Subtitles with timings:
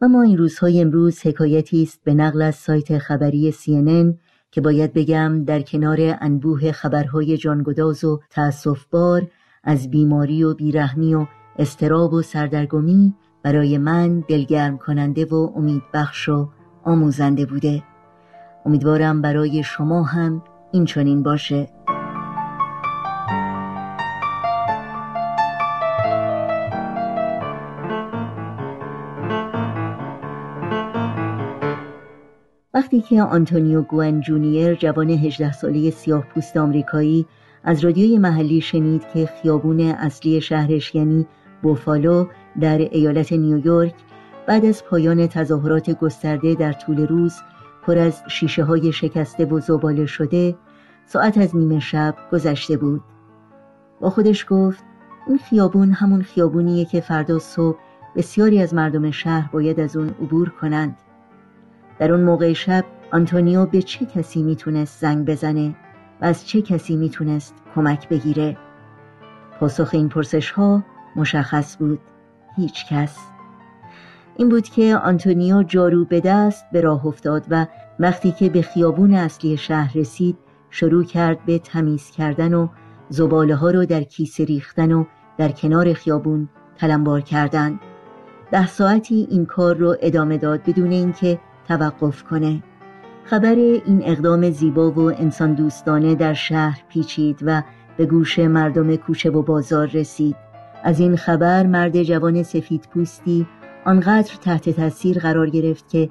[0.00, 4.16] و ما این روزهای امروز حکایتی است به نقل از سایت خبری CNN
[4.50, 8.20] که باید بگم در کنار انبوه خبرهای جانگداز و
[8.90, 9.30] بار
[9.64, 11.26] از بیماری و بیرحمی و
[11.58, 16.48] استراب و سردرگمی برای من دلگرم کننده و امیدبخش و
[16.84, 17.82] آموزنده بوده.
[18.66, 20.42] امیدوارم برای شما هم
[20.72, 21.68] این چنین باشه.
[32.88, 37.26] وقتی که آنتونیو گوئن جونیر جوان 18 ساله سیاه پوست آمریکایی
[37.64, 41.26] از رادیوی محلی شنید که خیابون اصلی شهرش یعنی
[41.62, 42.26] بوفالو
[42.60, 43.94] در ایالت نیویورک
[44.46, 47.34] بعد از پایان تظاهرات گسترده در طول روز
[47.82, 50.56] پر از شیشه های شکسته و زباله شده
[51.06, 53.02] ساعت از نیمه شب گذشته بود.
[54.00, 54.84] با خودش گفت
[55.26, 57.78] این خیابون همون خیابونیه که فردا صبح
[58.16, 60.96] بسیاری از مردم شهر باید از اون عبور کنند.
[61.98, 65.74] در اون موقع شب آنتونیو به چه کسی می‌تونست زنگ بزنه
[66.20, 68.56] و از چه کسی می‌تونست کمک بگیره؟
[69.60, 70.84] پاسخ این پرسش ها
[71.16, 72.00] مشخص بود.
[72.56, 73.16] هیچ کس.
[74.36, 77.66] این بود که آنتونیو جارو به دست به راه افتاد و
[77.98, 80.38] وقتی که به خیابون اصلی شهر رسید
[80.70, 82.68] شروع کرد به تمیز کردن و
[83.08, 85.04] زباله ها رو در کیسه ریختن و
[85.38, 87.80] در کنار خیابون تلمبار کردن.
[88.50, 92.62] ده ساعتی این کار رو ادامه داد بدون اینکه توقف کنه.
[93.24, 97.62] خبر این اقدام زیبا و انسان دوستانه در شهر پیچید و
[97.96, 100.36] به گوش مردم کوچه و بازار رسید.
[100.84, 103.46] از این خبر مرد جوان سفید پوستی
[103.84, 106.10] آنقدر تحت تاثیر قرار گرفت که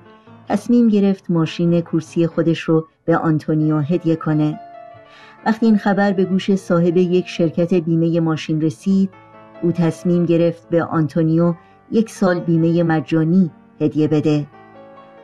[0.49, 4.59] تصمیم گرفت ماشین کرسی خودش رو به آنتونیو هدیه کنه.
[5.45, 9.09] وقتی این خبر به گوش صاحب یک شرکت بیمه ماشین رسید
[9.61, 11.53] او تصمیم گرفت به آنتونیو
[11.91, 14.47] یک سال بیمه مجانی هدیه بده.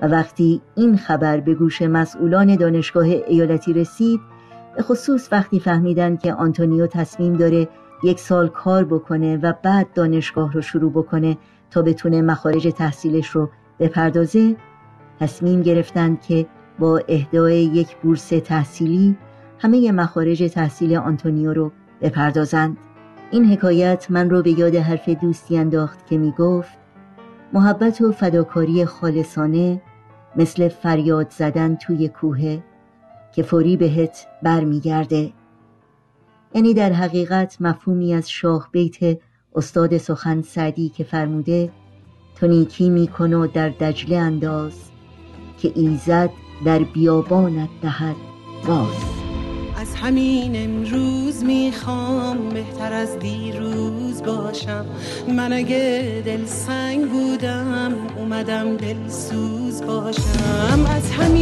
[0.07, 4.19] وقتی این خبر به گوش مسئولان دانشگاه ایالتی رسید
[4.75, 7.67] به خصوص وقتی فهمیدن که آنتونیو تصمیم داره
[8.03, 11.37] یک سال کار بکنه و بعد دانشگاه رو شروع بکنه
[11.71, 13.49] تا بتونه مخارج تحصیلش رو
[13.79, 14.55] بپردازه
[15.19, 16.45] تصمیم گرفتند که
[16.79, 19.17] با اهدای یک بورس تحصیلی
[19.59, 21.71] همه مخارج تحصیل آنتونیو رو
[22.01, 22.77] بپردازند.
[23.31, 26.71] این حکایت من رو به یاد حرف دوستی انداخت که می گفت
[27.53, 29.81] محبت و فداکاری خالصانه
[30.35, 32.59] مثل فریاد زدن توی کوه
[33.35, 35.33] که فوری بهت برمیگرده.
[36.55, 39.19] یعنی در حقیقت مفهومی از شاه بیت
[39.55, 41.71] استاد سخن سعدی که فرموده
[42.35, 44.73] تو نیکی میکن و در دجله انداز
[45.57, 46.29] که ایزد
[46.65, 48.15] در بیابانت دهد.
[48.67, 48.87] باز.
[48.87, 49.22] از
[50.03, 54.85] همین امروز می‌خوام بهتر از دیروز باشم.
[55.27, 60.85] من اگه دل سنگ بودم اومدم دل سوز باشم.
[60.95, 61.32] از همین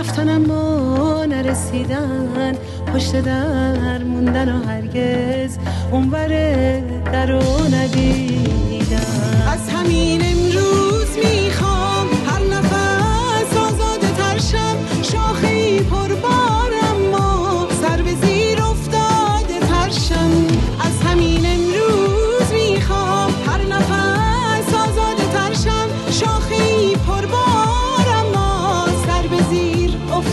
[0.00, 2.54] رفتن اما نرسیدن
[2.94, 5.58] پشت در موندن و هرگز
[5.92, 6.28] اونور
[7.12, 7.42] در رو
[7.74, 9.00] ندیدن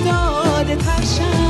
[0.05, 1.46] داد پرشم